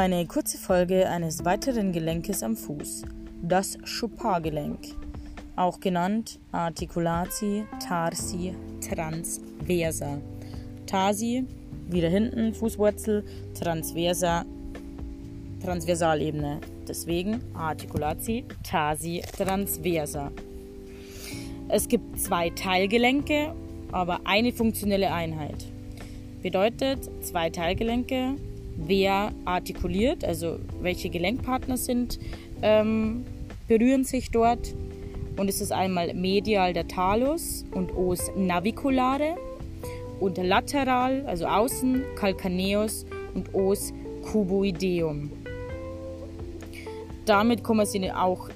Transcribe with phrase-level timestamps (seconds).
[0.00, 3.02] eine kurze Folge eines weiteren Gelenkes am Fuß,
[3.42, 4.78] das Chopin-Gelenk,
[5.56, 10.16] auch genannt Articulati tarsi transversa.
[10.86, 11.44] Tarsi,
[11.90, 14.46] wieder hinten, Fußwurzel, transversa,
[15.62, 16.60] Transversalebene.
[16.88, 20.32] Deswegen Articulati tarsi transversa.
[21.68, 23.54] Es gibt zwei Teilgelenke,
[23.92, 25.66] aber eine funktionelle Einheit.
[26.40, 28.36] Bedeutet, zwei Teilgelenke,
[28.86, 32.18] wer artikuliert, also welche Gelenkpartner sind,
[32.62, 33.24] ähm,
[33.68, 34.74] berühren sich dort.
[35.36, 39.36] Und es ist einmal medial der Talus und os naviculare
[40.18, 45.30] und lateral, also außen, calcaneus und os cuboideum.
[47.24, 48.48] Damit kann man sich auch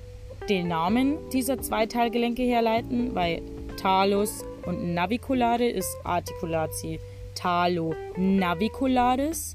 [0.49, 3.41] den Namen dieser zwei Teilgelenke herleiten, weil
[3.81, 6.99] Talus und Naviculare ist Articulati
[7.35, 9.55] talo navicularis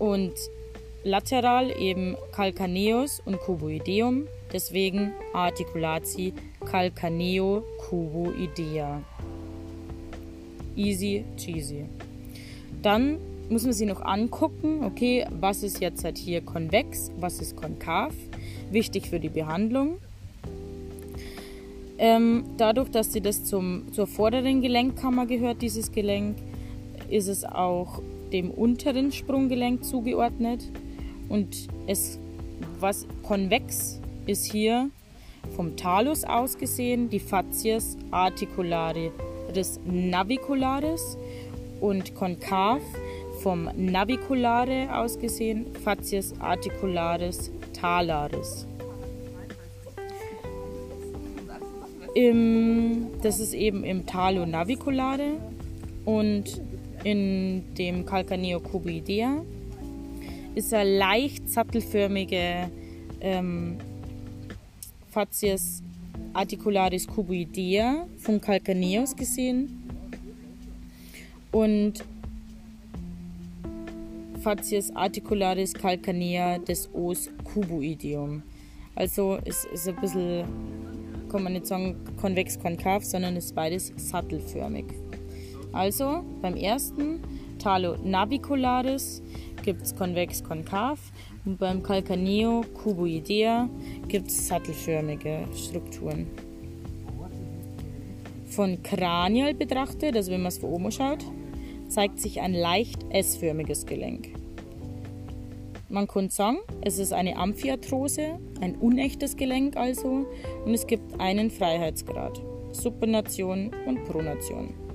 [0.00, 0.32] und
[1.04, 6.34] lateral eben Calcaneus und Cuboideum, deswegen Articulati
[6.64, 9.02] Calcaneo Cuboidea.
[10.74, 11.84] Easy cheesy.
[12.82, 17.56] Dann muss man sich noch angucken, okay, was ist jetzt halt hier konvex, was ist
[17.56, 18.14] konkav,
[18.70, 19.98] wichtig für die Behandlung.
[21.98, 26.36] Ähm, dadurch, dass sie das zum, zur vorderen Gelenkkammer gehört, dieses Gelenk,
[27.10, 28.00] ist es auch
[28.32, 30.70] dem unteren Sprunggelenk zugeordnet
[31.28, 32.18] und es
[32.78, 34.90] was konvex ist hier
[35.56, 39.10] vom Talus aus gesehen die Facies articularis
[39.84, 41.16] navicularis
[41.80, 42.80] und konkav
[43.42, 48.66] vom Naviculare aus gesehen Facies articularis talaris.
[52.14, 55.38] Im, das ist eben im Talo naviculare
[56.04, 56.60] und
[57.04, 59.42] in dem Calcaneo cuboidea
[60.54, 62.70] ist er leicht sattelförmige
[63.20, 63.78] ähm,
[65.10, 65.82] Facies
[66.32, 69.80] articularis cuboidea von Calcaneus gesehen
[71.52, 72.04] und
[74.40, 78.42] Facies articularis calcanea des Os cuboideum.
[78.94, 80.44] Also es ist ein bisschen,
[81.30, 84.86] kann man nicht sagen konvex-konkav, sondern ist beides sattelförmig.
[85.72, 87.20] Also beim ersten
[87.58, 89.22] Talo navicularis
[89.62, 90.98] gibt es konvex-konkav
[91.44, 93.68] und beim Calcaneo cuboidea
[94.08, 96.26] gibt es sattelförmige Strukturen.
[98.46, 101.24] Von kranial betrachtet, also wenn man es von oben schaut,
[101.88, 104.30] zeigt sich ein leicht S-förmiges Gelenk.
[105.88, 110.26] Man kann sagen, es ist eine Amphiarthrose, ein unechtes Gelenk also,
[110.64, 112.40] und es gibt einen Freiheitsgrad,
[112.72, 114.89] Supination und Pronation.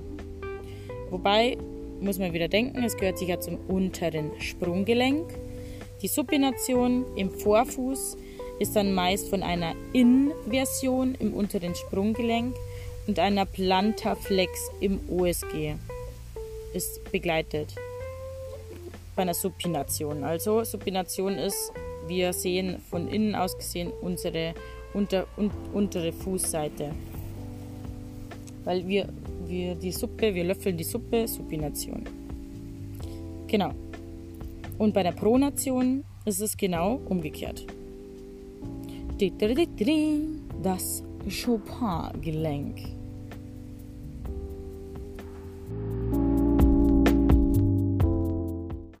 [1.10, 1.56] Wobei
[2.00, 5.26] muss man wieder denken, es gehört sicher zum unteren Sprunggelenk.
[6.02, 8.16] Die Supination im Vorfuß
[8.58, 12.54] ist dann meist von einer Inversion im unteren Sprunggelenk
[13.06, 15.74] und einer Plantarflex im OSG
[16.74, 17.74] ist begleitet.
[19.14, 20.24] Bei einer Supination.
[20.24, 21.72] Also Supination ist,
[22.06, 24.54] wir sehen von innen aus gesehen unsere
[24.92, 26.92] unter, un, untere Fußseite.
[28.66, 29.08] Weil wir
[29.48, 32.02] wir die Suppe, wir löffeln die Suppe, Supination.
[33.46, 33.70] Genau.
[34.78, 37.64] Und bei der Pronation ist es genau umgekehrt.
[40.62, 42.80] Das Chopin-Gelenk.